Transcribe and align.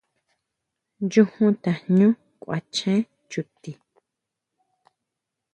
Nyujun 1.09 1.53
tajñú 1.63 2.07
kuachen 2.41 3.01
chuti. 3.29 3.71